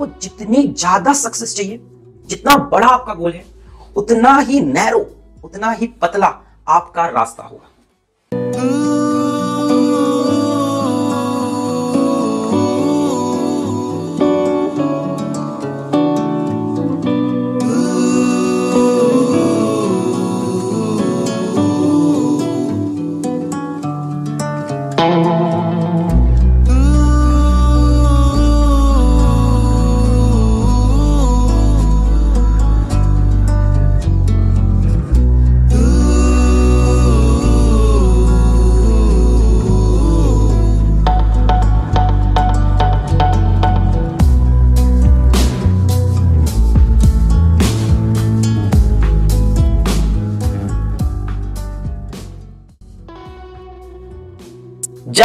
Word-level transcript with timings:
आपको 0.00 0.20
जितनी 0.20 0.62
ज़्यादा 0.68 1.12
सक्सेस 1.12 1.54
चाहिए, 1.56 1.80
जितना 2.28 2.56
बड़ा 2.68 2.86
आपका 2.88 3.14
गोल 3.14 3.32
है, 3.32 3.44
उतना 3.96 4.38
ही 4.40 4.60
नैरो 4.62 5.06
उतना 5.44 5.70
ही 5.70 5.86
पतला 6.02 6.26
आपका 6.68 7.06
रास्ता 7.08 7.42
होगा। 7.42 7.69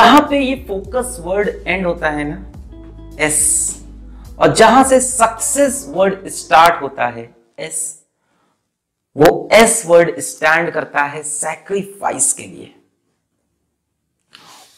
जहाँ 0.06 0.20
पे 0.30 0.40
ये 0.40 0.56
फोकस 0.68 1.16
वर्ड 1.20 1.48
एंड 1.68 1.86
होता 1.86 2.10
है 2.10 2.24
ना 2.24 3.24
एस 3.26 3.38
और 4.40 4.54
जहाँ 4.56 4.84
से 4.84 5.00
सक्सेस 5.02 5.84
वर्ड 5.90 6.28
स्टार्ट 6.30 6.82
होता 6.82 7.08
है 7.08 7.24
एस 7.60 7.80
वो 9.16 9.32
एस 9.54 9.82
वर्ड 9.86 10.20
स्टैंड 10.20 10.72
करता 10.72 11.04
है 11.04 11.24
सैक्रिफाइस 11.24 12.32
के 12.34 12.44
लिए. 12.44 12.74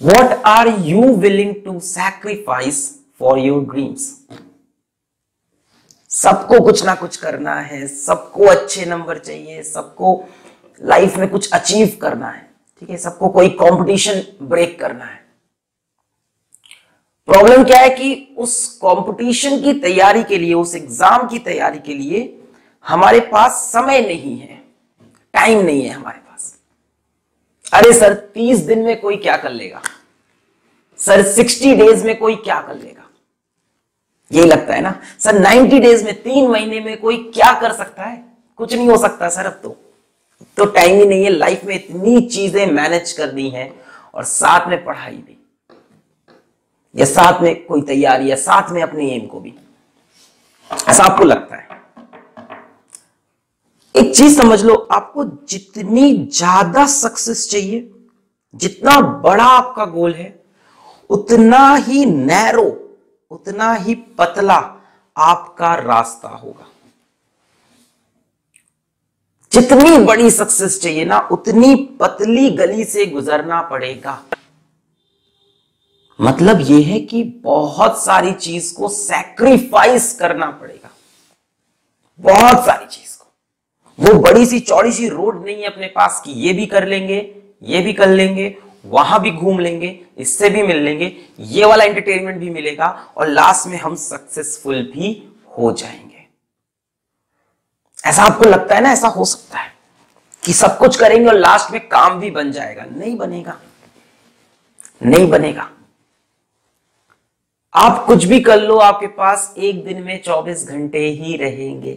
What 0.01 0.45
are 0.45 0.67
you 0.79 1.03
willing 1.17 1.53
to 1.65 1.79
sacrifice 1.79 2.81
for 3.19 3.39
your 3.39 3.63
dreams 3.65 4.09
सबको 6.11 6.63
कुछ 6.63 6.85
ना 6.85 6.95
कुछ 6.95 7.17
करना 7.17 7.59
है, 7.61 7.85
सबको 7.87 8.45
अच्छे 8.47 8.85
नंबर 8.85 9.17
चाहिए, 9.19 9.61
सबको 9.65 10.23
लाइफ 10.81 11.17
में 11.17 11.29
कुछ 11.29 11.51
अचीव 11.51 11.97
करना 12.01 12.29
है, 12.29 12.49
ठीक 12.79 12.89
है? 12.89 12.97
सबको 12.97 13.29
कोई 13.29 13.49
कंपटीशन 13.61 14.23
ब्रेक 14.41 14.79
करना 14.79 15.05
है. 15.05 15.25
प्रॉब्लम 17.27 17.63
क्या 17.63 17.79
है 17.79 17.89
कि 17.89 18.35
उस 18.37 18.67
कंपटीशन 18.83 19.61
की 19.61 19.73
तैयारी 19.73 20.23
के 20.23 20.37
लिए, 20.37 20.53
उस 20.53 20.75
एग्ज़ाम 20.75 21.27
की 21.27 21.39
तैयारी 21.39 21.79
के 21.79 21.93
लिए 21.93 22.33
हमारे 22.85 23.19
पास 23.19 23.51
समय 23.73 24.01
नहीं 24.01 24.37
है। 24.39 24.61
टाइम 25.33 25.59
नहीं 25.59 25.81
है 25.81 25.89
हमारे 25.89 26.17
पास। 26.19 26.55
अरे 27.73 27.93
सर, 27.93 28.13
तीस 28.13 28.59
दिन 28.59 28.79
में 28.79 28.99
कोई 28.99 29.17
क्या 29.17 29.37
कर 29.37 29.51
लेगा? 29.51 29.81
सर 30.99 31.23
सिक्सटी 31.23 31.75
डेज़ 31.75 32.05
में 32.05 32.17
कोई 32.17 32.35
क्या 32.35 32.61
कर 32.61 32.75
लेगा? 32.75 33.03
यही 34.31 34.45
लगता 34.45 34.73
है 34.73 34.81
ना? 34.81 34.99
सर 35.19 35.39
नाइन्टी 35.39 35.79
डेज़ 35.79 36.05
में, 36.05 36.13
तीन 36.21 36.47
महीने 36.47 36.79
में 36.79 36.97
कोई 36.97 37.17
क्या 37.33 37.51
कर 37.59 37.73
सकता 37.73 38.03
है? 38.03 38.23
कुछ 38.57 38.73
नहीं 38.73 38.89
हो 38.89 38.97
सकता 38.97 39.29
सर 39.29 39.45
अब 39.45 39.59
तो। 39.63 39.75
तो 40.57 40.65
टाइम 40.65 40.99
ही 40.99 41.05
नहीं 41.05 41.23
है। 41.23 41.29
लाइफ 41.29 41.63
में 41.63 41.75
इतनी 41.75 42.21
चीज़ें 42.21 42.65
मैनेज 42.71 43.11
करनी 43.11 43.49
है 43.49 43.71
और 44.13 44.23
साथ 44.23 44.67
में 44.69 44.83
पढ़ाई 44.85 45.15
भी। 45.15 45.36
या 46.95 47.05
साथ 47.05 47.41
में 47.41 47.65
कोई 47.65 47.81
तैयारी, 47.81 48.29
या 48.31 48.35
साथ 48.35 48.71
में 48.71 48.81
अपने 48.83 49.09
एम 49.11 49.25
को 49.27 49.39
भी। 49.39 49.53
ऐसा 50.71 51.03
आपको 51.03 51.23
लगता 51.23 51.55
है? 51.55 51.65
एक 53.95 54.15
चीज़ 54.15 54.37
समझ 54.37 54.63
लो, 54.63 54.75
आपको 54.91 55.23
जितनी 55.49 56.13
ज़्यादा 56.27 56.85
सक्सेस 56.85 57.49
चाहिए, 57.49 57.89
जितना 58.55 58.99
बड़ा 59.21 59.45
आपका 59.45 59.85
गोल 59.85 60.13
है, 60.13 60.33
उतना 61.09 61.75
ही 61.75 62.05
नैरो 62.05 62.83
उतना 63.31 63.73
ही 63.73 63.93
पतला 64.17 64.55
आपका 65.15 65.73
रास्ता 65.75 66.29
होगा। 66.29 66.65
जितनी 69.51 69.97
बड़ी 69.97 70.29
सक्सेस 70.31 70.79
चाहिए 70.81 71.05
ना, 71.05 71.19
उतनी 71.31 71.75
पतली 71.99 72.49
गली 72.49 72.83
से 72.83 73.05
गुजरना 73.05 73.61
पड़ेगा। 73.61 74.21
मतलब 76.21 76.61
यह 76.61 76.87
है 76.87 76.99
कि 76.99 77.23
बहुत 77.23 78.03
सारी 78.03 78.31
चीज़ 78.31 78.75
को 78.75 78.89
सैक्रिफाइस 78.89 80.13
करना 80.13 80.45
पड़ेगा। 80.45 80.89
बहुत 82.19 82.65
सारी 82.65 82.85
चीज़ 82.85 83.17
को। 83.17 83.33
वो 83.99 84.19
बड़ी 84.19 84.45
सी, 84.45 84.59
चौड़ी 84.59 84.91
सी 84.91 85.09
रोड 85.09 85.45
नहीं 85.45 85.55
है 85.55 85.63
अपने 85.63 85.87
पास 85.87 86.21
कि 86.25 86.31
ये 86.31 86.53
भी 86.53 86.65
कर 86.65 86.87
लेंगे, 86.87 87.35
ये 87.63 87.81
भी 87.81 87.93
कर 87.93 88.09
लेंगे, 88.09 88.57
वहाँ 88.85 89.21
भी 89.21 89.31
घूम 89.31 89.59
लेंगे, 89.59 90.05
इससे 90.17 90.49
भी 90.49 90.63
मिल 90.63 90.77
लेंगे, 90.77 91.17
ये 91.39 91.65
वाला 91.65 91.83
एंटरटेनमेंट 91.83 92.39
भी 92.39 92.49
मिलेगा 92.49 93.13
और 93.17 93.27
लास्ट 93.27 93.67
में 93.67 93.77
हम 93.77 93.95
सक्सेसफुल 93.95 94.75
भी 94.75 95.35
हो 95.57 95.71
जाएँगे। 95.71 96.27
ऐसा 98.05 98.23
आपको 98.23 98.45
लगता 98.45 98.75
है 98.75 98.81
ना? 98.81 98.91
ऐसा 98.91 99.07
हो 99.07 99.25
सकता 99.25 99.59
है 99.59 99.73
कि 100.43 100.53
सब 100.53 100.77
कुछ 100.77 100.99
करेंगे 100.99 101.27
और 101.27 101.35
लास्ट 101.35 101.71
में 101.71 101.87
काम 101.87 102.19
भी 102.19 102.31
बन 102.31 102.51
जाएगा। 102.51 102.85
नहीं 102.91 103.17
बनेगा। 103.17 103.59
नहीं 105.05 105.29
बनेगा। 105.29 105.71
आप 107.77 108.05
कुछ 108.05 108.25
भी 108.25 108.39
कर 108.39 108.61
लो, 108.61 108.77
आपके 108.77 109.07
पास 109.07 109.55
एक 109.57 109.85
दिन 109.85 110.03
में 110.03 110.21
24 110.23 110.67
घंटे 110.67 110.99
ही 110.99 111.37
रहेंगे। 111.37 111.91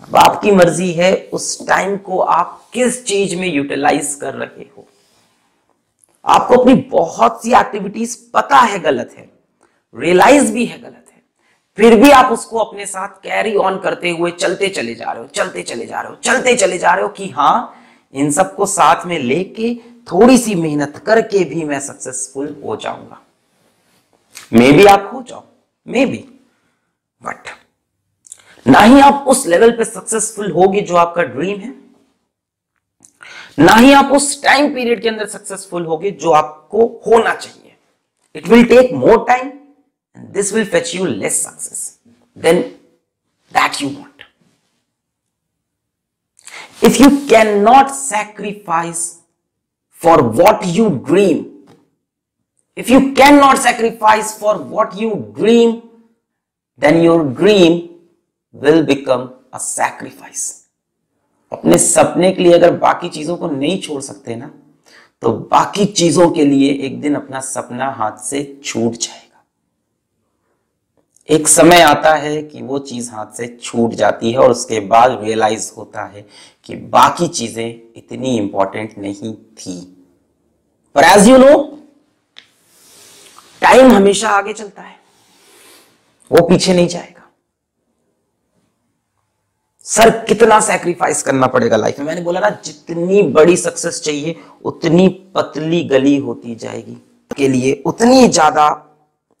अब 0.00 0.16
आपकी 0.16 0.50
मर्ज़ी 0.50 0.92
है, 0.92 1.30
उस 1.32 1.66
टाइम 1.68 1.96
को 1.96 2.18
आप 2.18 2.66
किस 2.72 3.04
चीज़ 3.06 3.36
में 3.36 3.54
यूटिलाइज 3.54 4.18
कर 4.20 4.34
रहे 4.34 4.64
हो। 4.76 4.86
आपको 6.24 6.56
अपनी 6.56 6.74
बहुत 6.74 7.42
सी 7.42 7.52
एक्टिविटीज़ 7.52 8.18
पता 8.34 8.56
है 8.56 8.78
गलत 8.78 9.14
है 9.18 9.30
रियलाइज़ 9.96 10.52
भी 10.52 10.66
है 10.66 10.82
गलत 10.82 11.06
है। 11.12 11.22
फिर 11.76 12.00
भी 12.00 12.10
आप 12.10 12.32
उसको 12.32 12.58
अपने 12.58 12.86
साथ 12.86 13.08
कैरी 13.08 13.56
ऑन 13.56 13.78
करते 13.78 14.10
हुए 14.10 14.30
चलते 14.30 14.68
चले 14.68 14.94
जा 14.94 15.12
रहे 15.12 15.22
हो, 15.22 15.28
चलते 15.28 15.62
चले 15.62 15.86
जा 15.86 16.00
रहे 16.00 16.10
हो, 16.10 16.16
चलते 16.24 16.56
चले 16.56 16.78
जा 16.78 16.94
रहे 16.94 17.02
हो 17.02 17.08
कि 17.08 17.28
हाँ 17.28 17.74
इन 18.12 18.30
सबको 18.30 18.66
साथ 18.66 19.06
में 19.06 19.18
लेके 19.18 19.74
थोड़ी 20.12 20.38
सी 20.38 20.54
मेहनत 20.54 21.02
करके 21.06 21.44
भी 21.44 21.64
मैं 21.64 21.80
सक्सेसफुल 21.80 22.62
हो 22.64 22.76
जाऊँगा। 22.76 23.22
मे 24.52 24.70
भी 24.72 24.84
आप 24.86 25.10
हो 25.12 25.22
जाओ 25.28 25.44
मे 25.86 26.04
बी 26.06 26.24
बट 27.22 27.48
ना 28.66 28.80
ही 28.80 29.00
आप 29.00 29.24
उस 29.28 29.46
लेवल 29.46 29.70
पे 29.76 29.84
सक्सेसफुल 29.84 30.50
होगे 30.52 30.80
जो 30.80 30.96
आपका 30.96 31.22
ड्रीम 31.22 31.60
है. 31.60 31.74
ना 33.58 33.74
ही 33.74 33.92
आप 33.92 34.12
उस 34.12 34.42
टाइम 34.42 34.74
पीरियड 34.74 35.02
के 35.02 35.08
अंदर 35.08 35.26
सक्सेसफुल 35.28 35.86
होगे 35.86 36.10
जो 36.10 36.30
आपको 36.32 36.86
होना 37.06 37.34
चाहिए. 37.34 37.76
It 38.34 38.48
will 38.48 38.64
take 38.66 38.92
more 38.94 39.24
time 39.28 39.48
and 40.16 40.28
this 40.34 40.52
will 40.52 40.64
fetch 40.66 40.94
you 40.94 41.04
less 41.06 41.42
success 41.46 41.98
than 42.36 42.60
that 43.54 43.82
you 43.82 43.88
want 43.88 44.22
if 46.84 47.02
you 47.02 47.08
can 47.30 47.58
not 47.62 47.90
sacrifice 47.94 49.04
for 50.00 50.22
what 50.40 50.60
you 50.66 50.88
dream 51.10 51.44
if 52.76 52.88
you 52.88 53.12
cannot 53.14 53.58
sacrifice 53.58 54.38
for 54.38 54.56
what 54.58 54.98
you 54.98 55.32
dream, 55.36 55.82
then 56.78 57.02
your 57.02 57.24
dream 57.24 57.90
will 58.54 58.84
become 58.84 59.30
a 59.52 59.58
sacrifice. 59.58 60.44
अपने 61.52 61.78
सपने 61.78 62.32
के 62.32 62.42
लिए 62.42 62.52
अगर 62.52 62.76
बाकी 62.78 63.08
चीज़ों 63.08 63.36
को 63.36 63.48
नहीं 63.48 63.80
छोड़ 63.82 64.00
सकते 64.02 64.36
ना 64.36 64.50
तो 65.22 65.32
बाकी 65.50 65.84
चीज़ों 65.84 66.30
के 66.30 66.44
लिए 66.44 66.72
एक 66.86 67.00
दिन 67.00 67.14
अपना 67.14 67.40
सपना 67.40 67.90
हाथ 67.98 68.16
से 68.24 68.42
छूट 68.64 68.92
जाएगा। 68.92 69.44
एक 71.28 71.48
समय 71.48 71.80
आता 71.80 72.14
है 72.14 72.42
कि 72.42 72.62
वो 72.62 72.78
चीज़ 72.78 73.10
हाथ 73.10 73.36
से 73.36 73.46
छूट 73.62 73.92
जाती 73.94 74.32
है 74.32 74.38
और 74.38 74.50
उसके 74.50 74.80
बाद 74.80 75.18
रियलाइज़ 75.22 75.72
होता 75.76 76.04
है 76.04 76.26
कि 76.64 76.76
बाकी 76.96 77.28
चीज़ें 77.28 77.66
इतनी 77.96 78.36
इंपॉर्टेंट 78.36 78.98
नहीं 78.98 79.34
थी। 79.34 79.80
पर 80.94 81.04
एज 81.04 81.28
यू 81.28 81.36
नो 81.38 81.71
टाइम 83.62 83.92
हमेशा 83.92 84.28
आगे 84.30 84.52
चलता 84.52 84.82
है। 84.82 84.96
वो 86.30 86.46
पीछे 86.48 86.74
नहीं 86.74 86.88
जाएगा। 86.88 87.20
सर, 89.86 90.10
कितना 90.24 90.58
सैक्रिफाइस 90.60 91.22
करना 91.22 91.46
पड़ेगा 91.46 91.76
लाइफ 91.76 91.98
में? 91.98 92.06
मैंने 92.06 92.20
बोला 92.20 92.40
ना, 92.40 92.50
जितनी 92.64 93.22
बड़ी 93.32 93.56
सक्सेस 93.56 94.00
चाहिए, 94.00 94.36
उतनी 94.64 95.08
पतली 95.34 95.82
गली 95.84 96.16
होती 96.18 96.54
जाएगी। 96.54 96.96
के 97.30 97.48
लिए 97.48 97.82
उतनी 97.86 98.28
ज़्यादा 98.28 98.68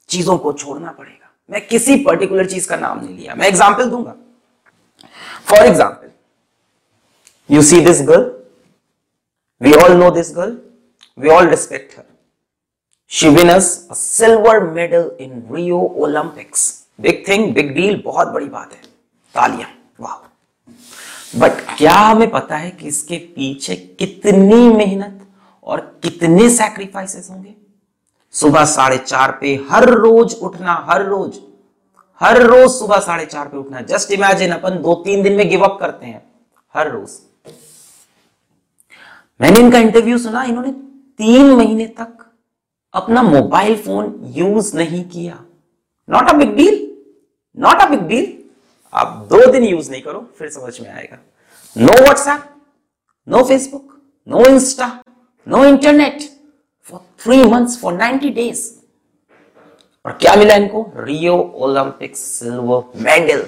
चीज़ों 0.08 0.36
को 0.38 0.52
छोड़ना 0.52 0.92
पड़ेगा। 0.92 1.30
मैं 1.50 1.66
किसी 1.66 1.96
पर्टिकुलर 2.04 2.46
चीज़ 2.46 2.68
का 2.68 2.76
नाम 2.76 3.00
नहीं 3.00 3.16
लिया। 3.16 3.34
मैं 3.34 3.48
एग्ज़ाम्पल 3.48 3.90
दूँगा। 3.90 4.14
For 5.46 5.66
example 5.66 6.10
you 7.50 7.62
see 7.62 7.80
this 7.80 8.00
girl 8.02 8.30
we 9.60 9.72
all 9.74 9.92
know 9.96 10.10
this 10.10 10.34
girl 10.36 10.56
we 11.18 11.28
all 11.30 11.48
respect 11.48 11.98
her 11.98 12.04
She 13.12 13.28
won 13.28 13.50
us 13.50 13.66
a 13.90 13.94
silver 13.94 14.72
medal 14.72 15.14
in 15.18 15.32
Rio 15.46 15.80
Olympics. 16.04 16.60
Big 17.00 17.72
deal 17.74 18.00
बहुत 18.04 18.28
बड़ी 18.28 18.46
बात 18.46 18.72
है। 18.72 18.80
तालियाँ 19.34 19.68
वाह 20.00 20.14
बट 21.40 21.60
क्या 21.78 21.96
हमें 21.96 22.30
पता 22.30 22.56
है 22.56 22.70
कि 22.70 22.86
इसके 22.88 23.16
पीछे 23.34 23.76
कितनी 23.98 24.68
मेहनत 24.68 25.20
और 25.64 25.80
कितने 26.02 26.48
सैक्रिफाइसेस 26.50 27.28
होंगे? 27.30 27.54
सुबह 28.34 28.64
साढ़े 28.64 28.98
चार 28.98 29.36
पे 29.40 29.54
हर 29.70 29.88
रोज 29.90 30.34
उठना, 30.34 30.74
हर 30.88 31.06
रोज 31.06 31.38
हर 32.20 32.42
रोज 32.42 32.70
सुबह 32.70 33.00
साढ़े 33.00 33.26
चार 33.26 33.48
पे 33.48 33.56
उठना। 33.58 33.80
जस्ट 33.92 34.12
इमेजिन 34.12 34.52
अपन 34.52 34.82
दो 34.82 34.94
तीन 35.04 35.22
दिन 35.22 35.36
में 35.36 35.48
गिव 35.50 35.64
अप 35.64 35.78
करते 35.80 36.06
हैं, 36.06 36.22
हर 36.74 36.90
रोज। 36.90 37.20
मैंने 39.40 39.60
इनका 39.60 39.78
इंटरव्यू 39.78 40.18
सुना, 40.18 40.44
इन्होंने 40.44 40.72
तीन 41.18 41.54
महीने 41.56 41.86
तक 42.00 42.21
अपना 42.94 43.22
मोबाइल 43.22 43.76
फ़ोन 43.82 44.32
यूज़ 44.36 44.76
नहीं 44.76 45.04
किया। 45.10 45.38
Not 46.08 46.28
a 46.28 46.32
big 46.32 46.54
deal 46.56 46.74
not 47.56 47.80
a 47.80 47.88
big 47.88 48.00
deal 48.08 48.26
आप 48.92 49.26
दो 49.30 49.50
दिन 49.52 49.64
यूज़ 49.64 49.90
नहीं 49.90 50.02
करो, 50.02 50.20
फिर 50.38 50.50
समझ 50.50 50.80
में 50.80 50.90
आएगा। 50.90 51.18
No 51.76 51.92
WhatsApp 52.02 52.42
no 53.28 53.42
Facebook 53.44 54.00
no 54.28 54.44
Insta 54.46 54.88
no 55.46 55.64
internet 55.64 56.22
for 56.88 57.00
three 57.20 57.42
months 57.44 57.80
for 57.80 57.92
ninety 57.92 58.30
days 58.30 58.70
और 60.04 60.12
क्या 60.12 60.34
मिला 60.36 60.54
इनको? 60.54 60.86
रियो 60.96 61.36
ओलंपिक 61.36 62.16
सिल्वर 62.16 63.02
मेडल 63.02 63.46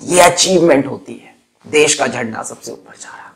ये 0.00 0.20
अचीवमेंट 0.20 0.86
होती 0.86 1.14
है। 1.14 1.34
देश 1.64 1.94
का 1.98 2.06
झंडा 2.06 2.42
सबसे 2.42 2.72
ऊपर 2.72 2.96
जा 2.96 3.08
रहा। 3.08 3.32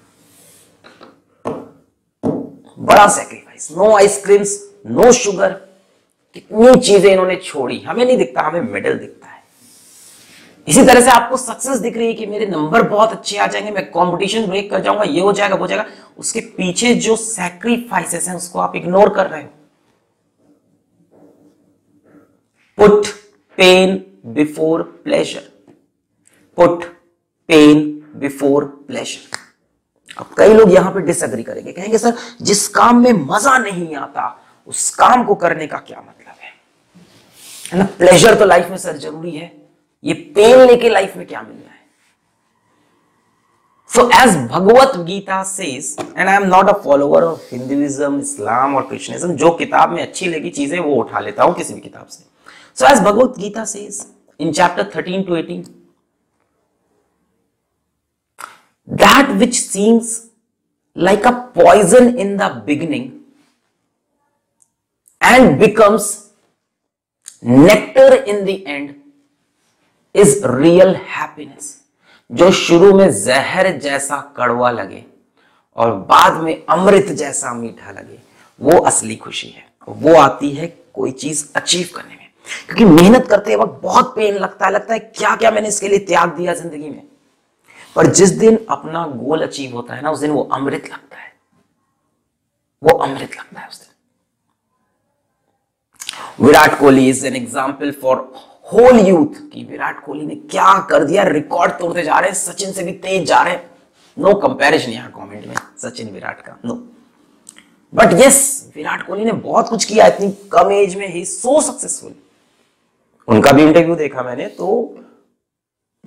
बड़ा 2.81 3.07
sacrifice 3.09 3.71
no 3.73 3.97
ice creams 3.97 4.59
no 4.85 5.13
sugar 5.13 5.53
कितनी 6.37 6.81
चीज़ें 6.81 7.11
इन्होंने 7.13 7.37
छोड़ी। 7.37 7.79
हमें 7.81 8.05
नहीं 8.05 8.17
दिखता, 8.19 8.43
हमें 8.43 8.61
मेडल 8.63 8.95
दिखता 8.95 9.27
है। 9.27 9.37
इसी 10.67 10.83
तरह 10.83 11.01
से 11.01 11.11
आपको 11.11 11.37
सक्सेस 11.37 11.79
दिख 11.79 11.97
रही 11.97 12.07
है 12.07 12.15
कि 12.15 12.27
मेरे 12.27 12.47
नंबर 12.47 12.83
बहुत 12.89 13.13
अच्छे 13.13 13.37
आ 13.39 13.47
जाएँगे, 13.47 13.71
मैं 13.71 13.85
कंपटीशन 13.91 14.47
ब्रेक 14.47 14.71
कर 14.71 14.81
जाऊँगा, 14.81 15.05
ये 15.05 15.21
हो 15.21 15.33
जाएगा, 15.33 15.57
वो 15.57 15.67
जाएगा। 15.67 15.87
उसके 16.19 16.41
पीछे 16.57 16.95
जो 16.97 17.17
सैक्रिफाइसेस 17.17 18.29
हैं, 18.29 18.35
उसको 18.37 18.59
आप 18.59 18.77
इग्नोर 18.77 19.15
कर 19.15 19.27
रहे 19.27 19.43
हो। 19.43 19.49
Put 22.79 23.07
pain 23.59 24.03
before 24.27 24.83
pleasure 25.05 25.41
put 26.59 26.85
pain 27.49 27.81
before 28.17 28.65
pleasure 28.89 29.37
अब 30.19 30.35
कई 30.39 30.55
लोग 30.55 30.73
यहाँ 30.73 30.93
पे 30.93 31.01
डिसएग्री 31.01 31.43
करेंगे, 31.43 31.73
कहेंगे, 31.73 31.99
सर, 31.99 32.15
जिस 32.43 32.67
काम 32.69 33.03
में 33.03 33.13
मज़ा 33.13 33.57
नहीं 33.59 33.97
आता 33.97 34.29
उस 34.69 34.91
काम 34.95 35.25
को 35.25 35.35
करने 35.35 35.67
का 35.67 35.79
क्या 35.79 36.01
मतलब 36.01 36.35
है? 36.41 36.53
ना? 37.75 37.85
प्लेजर 37.99 38.35
तो 38.39 38.45
लाइफ 38.45 38.69
में 38.71 38.77
सर 38.77 38.97
ज़रूरी 38.99 39.31
है। 39.31 39.53
ये 40.05 40.15
पेन 40.35 40.61
लेके 40.67 40.89
लाइफ 40.89 41.17
में 41.17 41.27
क्या 41.27 41.43
मिलना 41.43 41.71
है? 41.71 41.77
So 43.91 44.09
as 44.15 44.37
Bhagavad 44.51 44.97
Gita 45.07 45.43
says 45.45 45.97
not 46.19 46.69
a 46.69 46.73
follower 46.85 47.25
of 47.25 47.55
Hinduism 47.55 48.21
Islam 48.21 48.77
और 48.77 48.87
क्रिश्चियनिज्म 48.89 49.37
जो 49.37 49.51
किताब 49.57 49.93
में 49.93 50.03
अच्छी 50.03 50.27
लगी 50.27 50.51
चीज़ें 50.51 50.79
वो 50.79 50.95
उठा 50.95 51.21
लेता 51.21 51.45
हूँ 51.45 51.55
किसी 51.55 51.75
भी 51.75 51.81
किताब 51.81 52.07
से। 52.07 52.25
So 52.79 52.87
as 52.87 53.01
Bhagavad 53.03 53.39
Gita 53.39 53.65
says 53.65 54.07
in 54.41 54.53
chapter 54.53 54.91
13 54.97 55.27
to 55.27 55.37
18 55.37 55.77
that 58.89 59.31
which 59.41 59.57
seems 59.63 60.11
like 60.97 61.27
a 61.31 61.33
poison 61.57 62.07
in 62.23 62.31
the 62.37 62.47
beginning 62.69 63.03
and 65.23 65.61
becomes 65.61 66.29
nectar 67.43 68.11
in 68.27 68.45
the 68.45 68.67
end 68.67 68.95
is 70.15 70.47
real 70.47 70.95
happiness 70.97 71.83
जो 72.33 72.51
शुरू 72.51 72.93
में 72.95 73.11
जहर 73.11 73.79
जैसा 73.79 74.35
कड़वा 74.37 74.71
लगे 74.71 75.05
और 75.77 75.95
बाद 75.95 76.33
में 76.33 76.67
अमृत 76.67 77.07
जैसा 77.07 77.55
मीठा 77.55 77.91
लगे, 77.91 78.19
वो 78.61 78.79
असली 78.81 79.17
खुशी 79.17 79.49
है। 79.49 79.67
वो 79.89 80.15
आती 80.17 80.51
है 80.51 80.67
कोई 80.95 81.11
चीज़ 81.11 81.49
अचीव 81.57 81.89
करने 81.97 82.15
में। 82.15 82.29
क्योंकि 82.67 82.85
मेहनत 82.85 83.27
करते 83.27 83.57
वक्त 83.57 83.83
बहुत 83.83 84.17
पेन 84.17 84.35
लगता 84.35 84.67
है 84.67 84.73
लगता 84.73 84.93
है 84.93 84.99
क्या 84.99 85.37
क्या 85.37 85.51
मैंने 85.51 85.69
इसके 85.69 85.89
लिए 85.89 85.99
त्याग 85.99 86.29
दिया 86.29 86.55
ज़िंदगी 86.55 86.89
में। 86.89 87.03
पर 87.97 88.07
जिस 88.07 88.31
दिन 88.31 88.67
अपना 88.71 89.07
गोल 89.07 89.43
अचीव 89.43 89.75
होता 89.75 89.95
है 89.95 90.03
ना, 90.03 90.11
उस 90.11 90.19
दिन 90.19 90.31
वो 90.31 90.43
अमृत 90.43 90.85
लगता 90.93 91.17
है। 91.17 91.33
वो 92.83 92.99
अमृत 92.99 93.31
लगता 93.39 93.61
है 93.61 93.69
उस 93.69 93.81
दिन। 93.81 93.89
Virat 96.39 96.79
Kohli 96.81 97.09
is 97.09 97.27
an 97.27 97.37
example 97.37 97.91
for 98.03 98.17
whole 98.69 98.99
youth 99.01 99.41
की 99.53 99.65
विराट 99.65 100.05
कोहली 100.05 100.27
ने 100.27 100.35
क्या 100.35 100.73
कर 100.91 101.05
दिया? 101.05 101.23
रिकॉर्ड 101.25 101.73
तोड़ते 101.73 102.03
जा 102.03 102.19
रहे 102.19 102.31
हैं, 102.31 102.37
सचिन 102.37 102.73
से 102.73 102.83
भी 102.85 102.93
तेज 102.95 103.27
जा 103.29 103.43
रहे 103.43 103.55
हैं। 103.55 103.71
नो 104.17 104.35
कंपैरिजन 104.37 104.93
यहाँ 104.93 105.11
कमेंट 105.13 105.47
में, 105.47 105.55
सचिन 105.79 106.13
विराट 106.13 106.41
का 106.41 106.57
no 106.65 106.75
but 107.93 108.13
yes 108.15 108.73
Virat 108.77 109.07
Kohli 109.07 109.25
ने 109.25 109.33
बहुत 109.35 109.69
कुछ 109.69 109.85
किया 109.85 110.07
इतनी 110.07 110.31
कम 110.53 110.73
एज 110.73 110.95
में 110.97 111.07
ही 111.09 111.25
सो 111.25 111.61
सक्सेसफुल 111.63 112.15
उनका 113.29 113.53
भी 113.53 113.63
इंटरव्यू 113.63 113.95
देखा 113.97 114.23
मैंने 114.23 114.47
तो 114.49 114.69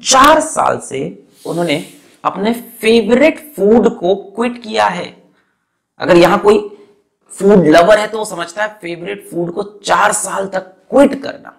चार 0.04 0.40
साल 0.42 0.80
से 0.80 1.02
उन्होंने 1.46 1.84
अपने 2.24 2.54
फेवरेट 2.82 3.40
फ़ूड 3.56 3.90
को 3.98 4.16
क्विट 4.36 4.62
किया 4.64 4.86
है। 4.88 5.06
अगर 6.00 6.18
यहाँ 6.18 6.40
कोई 6.40 6.58
फ़ूड 7.40 7.68
लवर 7.68 8.00
है 8.00 8.08
तो 8.08 8.18
वो 8.18 8.26
समझता 8.26 8.64
है 8.64 8.68
फेवरेट 8.82 9.28
फ़ूड 9.30 9.52
को 9.54 9.64
चार 9.86 10.12
साल 10.14 10.48
तक 10.48 10.74
क्विट 10.92 11.22
करना 11.24 11.58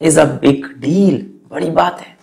इज़ 0.00 0.20
अ 0.20 0.24
बिग 0.24 0.66
डील 0.80 1.24
बड़ी 1.50 1.70
बात 1.72 2.00
है। 2.00 2.14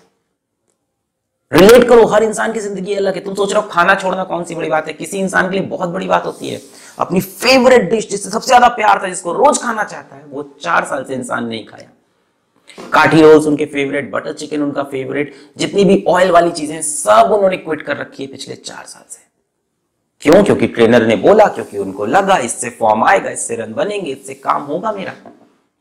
रिलेट 1.51 1.87
करो, 1.89 2.05
हर 2.05 2.23
इंसान 2.23 2.53
की 2.53 2.59
ज़िंदगी 2.59 2.93
अलग 2.95 3.15
है। 3.15 3.21
तुम 3.23 3.33
सोच 3.35 3.51
रहे 3.53 3.61
हो 3.61 3.69
खाना 3.69 3.95
छोड़ना 3.95 4.23
कौन 4.23 4.43
सी 4.43 4.55
बड़ी 4.55 4.69
बात 4.69 4.87
है? 4.87 4.93
किसी 4.93 5.17
इंसान 5.19 5.49
के 5.49 5.57
लिए 5.57 5.65
बहुत 5.67 5.89
बड़ी 5.89 6.07
बात 6.07 6.25
होती 6.25 6.49
है। 6.49 6.61
अपनी 6.99 7.19
फेवरेट 7.21 7.89
डिश 7.89 8.09
जिससे 8.09 8.29
सबसे 8.29 8.47
ज़्यादा 8.47 8.67
प्यार 8.69 9.01
था, 9.03 9.07
जिसको 9.07 9.33
रोज 9.33 9.61
खाना 9.61 9.83
चाहता 9.83 10.15
है, 10.15 10.23
वो 10.25 10.43
चार 10.61 10.85
साल 10.85 11.03
से 11.03 11.13
इंसान 11.13 11.45
नहीं 11.47 11.65
खाया। 11.65 11.89
काठी 12.93 13.21
रोल्स 13.21 13.45
उनके 13.47 13.65
फेवरेट 13.65 14.09
बटर 14.11 14.33
चिकन 14.33 14.61
उनका 14.61 14.83
फेवरेट 14.85 15.33
जितनी 15.57 15.83
भी 15.85 16.03
ऑयल 16.07 16.31
वाली 16.31 16.51
चीज़ें 16.51 16.81
सब 16.81 17.31
उन्होंने 17.33 17.57
क्विट 17.57 17.81
कर 17.81 17.97
रखी 17.97 18.23
है 18.23 18.29
पिछले 18.31 18.55
चार 18.55 18.85
साल 18.85 19.03
से। 19.09 19.22
क्यों? 20.23 20.43
क्योंकि 20.43 20.67
ट्रेनर 20.67 21.05
ने 21.05 21.15
बोला, 21.15 21.45
क्योंकि 21.45 21.77
उनको 21.77 22.05
लगा, 22.05 22.37
इससे 22.37 22.69
फॉर्म 22.69 23.03
आएगा, 23.03 23.29
इससे 23.29 23.55
रन 23.55 23.73
बनेंगे, 23.73 24.11
इससे 24.11 24.33
काम 24.33 24.61
होगा 24.61 24.91
मेरा। 24.91 25.13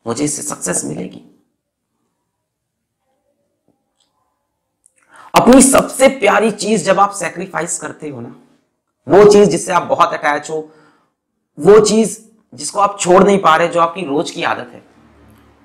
मुझे 0.07 0.25
इससे 0.25 0.43
सक्सेस 0.43 0.85
मिलेगी। 0.85 1.23
अपनी 5.35 5.63
सबसे 5.63 6.09
प्यारी 6.09 6.51
चीज़ 6.51 6.85
जब 6.85 7.01
आप 7.01 7.11
सेक्रीफाइस 7.11 7.79
करते 7.79 8.09
हो 8.09 8.21
ना, 8.21 8.35
वो 9.07 9.25
चीज़ 9.25 9.51
जिससे 9.51 9.73
आप 9.73 9.83
बहुत 9.83 10.13
अटैच 10.13 10.51
हो, 10.51 10.71
वो 11.59 11.79
चीज़ 11.81 12.19
जिसको 12.55 12.81
आप 12.81 12.99
छोड़ 13.01 13.23
नहीं 13.25 13.39
पा 13.39 13.57
रहे, 13.57 13.69
जो 13.69 13.81
आपकी 13.81 14.05
रोज 14.07 14.31
की 14.31 14.43
आदत 14.43 14.71
है, 14.73 14.83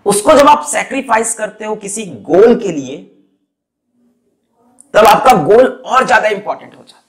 उसको 0.06 0.34
जब 0.34 0.48
आप 0.48 0.66
सेक्रीफाइस 0.66 1.34
करते 1.34 1.66
हो 1.66 1.76
किसी 1.76 2.06
गोल 2.06 2.60
के 2.60 2.72
लिए, 2.72 2.98
तब 4.94 5.06
आपका 5.06 5.34
गोल 5.34 5.66
और 5.86 6.06
ज़्यादा 6.06 6.28
इंपॉर्टेंट 6.28 6.76
हो 6.76 6.84
जाता 6.84 6.98
है। 6.98 7.07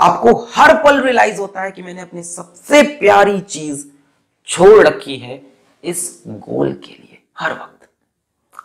आपको 0.00 0.32
हर 0.54 0.74
पल 0.74 1.00
रियलाइज़ 1.00 1.40
होता 1.40 1.62
है 1.62 1.70
कि 1.70 1.82
मैंने 1.82 2.00
अपनी 2.00 2.22
सबसे 2.22 2.82
प्यारी 2.98 3.40
चीज़ 3.40 3.86
छोड़ 4.48 4.86
रखी 4.86 5.16
है 5.16 5.40
इस 5.84 6.22
गोल 6.26 6.72
के 6.74 6.92
लिए, 6.92 7.18
हर 7.38 7.52
वक्त। 7.52 7.88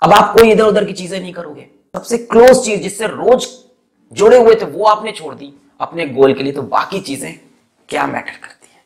अब 0.02 0.14
आप 0.14 0.34
कोई 0.34 0.52
इधर 0.52 0.64
उधर 0.64 0.86
की 0.86 0.94
चीज़ें 0.94 1.20
नहीं 1.20 1.34
करोगे। 1.34 1.70
सबसे 1.96 2.18
क्लोज 2.18 2.64
चीज़ 2.66 2.82
जिससे 2.82 3.08
रोज 3.08 3.48
जुड़े 4.12 4.38
हुए 4.38 4.56
थे, 4.56 4.66
वो 4.66 4.86
आपने 4.86 5.12
छोड़ 5.12 5.34
दी। 5.36 5.54
अपने 5.80 6.06
गोल 6.08 6.34
के 6.34 6.44
लिए 6.44 6.54
तो 6.54 6.62
बाकी 6.62 7.00
चीज़ें 7.00 7.40
क्या 7.90 8.08
मैटर 8.08 8.38
करती 8.38 8.68
है? 8.76 8.82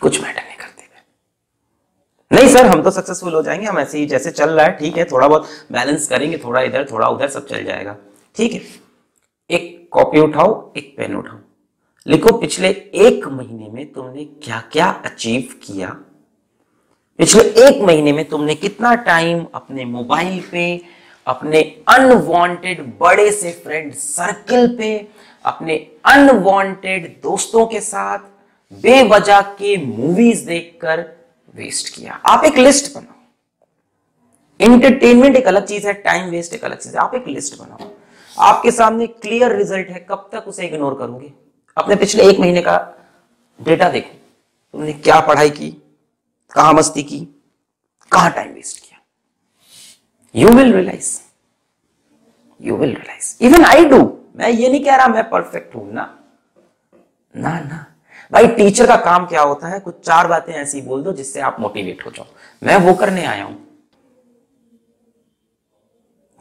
कुछ 0.00 0.22
मैटर 0.22 0.42
नहीं 0.42 0.56
करती 0.56 0.72
नहीं 2.30 2.48
सर 2.48 2.66
हम 2.66 2.82
तो 2.82 2.90
सक्सेसफुल 2.90 3.34
हो 3.34 3.42
जाएँगे। 3.42 3.66
हम 3.66 3.78
ऐसे 3.78 3.98
ही 3.98 4.06
जैसे 4.06 4.30
चल 4.30 4.50
रहा 4.50 4.64
है, 4.66 4.72
ठीक 4.78 4.96
है, 4.96 5.04
थोड़ा 5.04 5.26
बहुत 5.28 5.48
बैलेंस 5.72 6.08
करेंगे, 6.08 6.38
थोड़ा 6.38 6.60
इधर, 6.60 6.86
थोड़ा 6.90 7.08
उधर, 7.08 7.28
सब 7.28 7.46
चल 7.46 7.64
जाएगा। 7.64 7.96
ठीक 8.36 8.52
है। 8.52 8.60
कॉपी 9.96 10.20
उठाओ 10.20 10.72
एक 10.76 10.94
पेन 10.96 11.16
उठाओ 11.16 11.38
लिखो, 12.06 12.32
पिछले 12.38 12.68
एक 12.94 13.26
महीने 13.28 13.68
में 13.68 13.92
तुमने 13.92 14.24
क्या 14.24 14.60
क्या 14.72 14.86
अचीव 15.04 15.54
किया? 15.62 15.88
पिछले 17.18 17.42
एक 17.42 17.82
महीने 17.82 18.12
में 18.12 18.24
तुमने 18.24 18.54
कितना 18.54 18.94
टाइम 18.94 19.46
अपने 19.54 19.84
मोबाइल 19.84 20.42
पे, 20.52 20.82
अपने 21.26 21.60
अनवांटेड 21.88 22.98
बड़े 22.98 23.30
से 23.32 23.52
फ्रेंड 23.52 23.92
सर्किल 23.92 24.76
पे, 24.76 25.08
अपने 25.44 25.90
अनवांटेड 26.04 27.20
दोस्तों 27.22 27.66
के 27.66 27.80
साथ 27.80 28.18
बेवजह 28.72 29.40
के 29.40 29.76
मूवीज़ 29.86 30.46
देखकर 30.46 31.00
वेस्ट 31.54 31.94
किया। 31.96 32.12
आप 32.12 32.44
एक 32.44 32.58
लिस्ट 32.58 32.94
बनाओ। 32.94 34.72
इंटरटेनमेंट 34.72 35.36
एक 35.36 35.46
अलग 35.46 35.66
चीज़ 35.66 35.86
है 35.86 35.92
टाइम 35.92 36.30
वेस्ट 36.30 36.54
एक 36.54 36.64
अलग 36.64 36.78
चीज़ 36.78 36.96
है। 36.96 37.02
आप 37.02 37.14
एक 37.14 37.28
लिस्ट 37.28 37.58
बनाओ। 37.58 37.90
आपके 38.38 38.70
सामने 38.70 39.06
क्लियर 39.06 39.56
रिज़ल्ट 39.56 39.88
है, 39.88 40.06
कब 40.10 40.28
तक 40.32 40.48
उसे 40.48 40.66
इग्नोर 40.66 40.94
करोगे? 40.94 41.32
अपने 41.76 41.96
पिछले 41.96 42.24
एक 42.24 42.38
महीने 42.40 42.62
का 42.62 42.76
डेटा 43.60 43.88
देखो। 43.88 44.14
तुमने 44.74 44.92
क्या 44.92 45.20
पढ़ाई 45.20 45.50
की, 45.50 45.70
कहाँ 46.52 46.72
मस्ती 46.72 47.02
की, 47.02 47.18
कहाँ 48.12 48.30
टाइम 48.30 48.52
वेस्ट 48.54 48.78
किया? 48.78 49.00
You 50.34 50.48
will 50.48 50.72
realise 50.72 51.20
you 52.60 52.76
will 52.76 52.90
realise 52.90 53.36
even 53.40 53.64
I 53.64 53.84
do 53.84 53.98
मैं 54.36 54.48
ये 54.48 54.68
नहीं 54.68 54.84
कह 54.84 54.96
रहा 54.96 55.06
मैं 55.06 55.28
परफेक्ट 55.30 55.74
हूँ, 55.74 55.92
ना। 55.92 56.18
ना 57.34 57.60
ना। 57.60 57.84
भाई 58.32 58.46
टीचर 58.46 58.86
का 58.86 58.96
काम 58.96 59.26
क्या 59.26 59.42
होता 59.42 59.68
है? 59.68 59.80
कुछ 59.80 60.00
चार 60.00 60.26
बातें 60.26 60.52
ऐसी 60.52 60.80
बोल 60.80 61.02
दो 61.02 61.12
जिससे 61.12 61.40
आप 61.40 61.60
मोटिवेट 61.60 62.04
हो 62.06 62.10
जाओ। 62.10 62.26
मैं 62.62 62.76
वो 62.76 62.94
करने 62.94 63.24
आया 63.24 63.44
हूँ। 63.44 63.75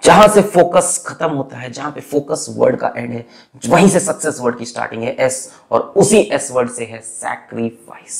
जहाँ 0.05 0.27
से 0.27 0.41
फोकस 0.41 1.03
खत्म 1.07 1.29
होता 1.29 1.57
है, 1.57 1.71
जहाँ 1.71 1.91
पे 1.91 2.01
फोकस 2.01 2.45
वर्ड 2.57 2.75
का 2.79 2.93
एंड 2.97 3.11
है, 3.11 3.25
वहीं 3.67 3.87
से 3.89 3.99
सक्सेस 3.99 4.39
वर्ड 4.41 4.57
की 4.57 4.65
स्टार्टिंग 4.65 5.03
है 5.03 5.15
एस 5.25 5.37
और 5.71 5.81
उसी 5.97 6.19
एस 6.33 6.49
वर्ड 6.51 6.69
से 6.71 6.85
है 6.85 6.99
सैक्रिफाइस 7.01 8.19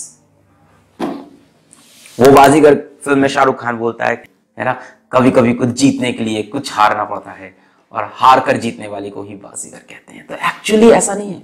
वो 2.18 2.32
बाजीगर 2.32 2.76
फ़िल्म 3.06 3.20
में 3.20 3.28
शाहरुख 3.30 3.60
खान 3.62 3.78
बोलता 3.78 4.06
है 4.06 4.24
है 4.58 4.66
ना 4.66 4.74
कभी 5.12 5.32
कभी 5.32 5.54
कुछ 5.54 5.70
जीतने 5.80 6.12
के 6.14 6.24
लिए 6.24 6.44
कुछ 6.44 6.72
हारना 6.74 7.04
पड़ता 7.06 7.32
है 7.32 7.56
और 7.92 8.10
हार 8.14 8.40
कर 8.40 8.58
जीतने 8.58 8.88
वाले 8.88 9.10
को 9.10 9.24
ही 9.24 9.36
बाजीगर 9.36 9.78
कहते 9.80 10.14
हैं 10.14 10.26
तो 10.28 10.36
एक्चुअली 10.36 10.90
ऐसा 10.92 11.14
नहीं 11.14 11.34
है। 11.34 11.42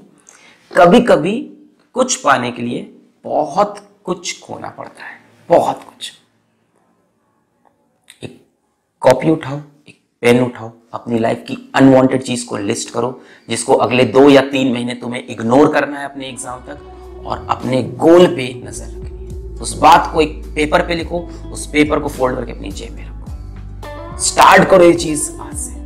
कभी 0.71 1.01
कभी 1.01 1.39
कुछ 1.95 2.15
पाने 2.15 2.51
के 2.51 2.62
लिए 2.62 2.81
बहुत 3.25 3.79
कुछ 4.03 4.39
खोना 4.41 4.69
पड़ता 4.69 5.03
है, 5.03 5.17
बहुत 5.50 5.83
कुछ। 5.83 6.12
एक 8.24 8.41
कॉपी 9.01 9.29
उठाओ। 9.29 9.62
पेन 10.22 10.42
उठाओ, 10.42 10.72
अपनी 10.94 11.20
लाइफ 11.20 11.44
की 11.48 11.58
अनवांटेड 11.75 12.22
चीज़ 12.22 12.46
को 12.46 12.58
लिस्ट 12.58 12.90
करो, 12.90 13.22
जिसको 13.50 13.74
अगले 13.75 14.04
दो 14.06 14.30
या 14.30 14.42
तीन 14.42 14.74
महीने 14.74 14.94
तुम्हें 14.94 15.28
इग्नोर 15.28 15.72
करना 15.74 16.00
है 16.00 16.06
अपने 16.06 16.28
एग्ज़ाम 16.28 16.60
तक 16.60 17.25
और 17.25 17.46
अपने 17.50 17.82
गोल 17.84 18.28
पे 18.28 18.54
नज़र 18.66 18.86
रखनी 18.86 19.25
है। 19.25 19.60
उस 19.62 19.74
बात 19.78 20.12
को 20.13 20.22
एक 20.22 20.42
पेपर 20.56 20.88
पे 20.88 20.96
लिखो, 20.96 21.20
उस 21.51 21.66
पेपर 21.68 22.00
को 22.00 22.10
फोल्ड 22.10 22.36
करके 22.36 22.51
अपनी 22.51 22.72
जेब 22.72 22.94
में 22.94 23.06
रखो। 23.06 24.18
स्टार्ट 24.20 24.70
करो 24.70 24.84
ये 24.84 24.94
चीज़ 24.94 25.32
आज 25.42 25.56
से। 25.58 25.81